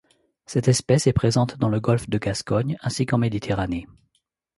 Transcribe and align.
Cette 0.47 0.67
espèce 0.67 1.05
est 1.05 1.13
présente 1.13 1.59
dans 1.59 1.69
le 1.69 1.79
golfe 1.79 2.09
de 2.09 2.17
Gascogne 2.17 2.75
ainsi 2.81 3.05
qu'en 3.05 3.19
Méditerranée. 3.19 3.87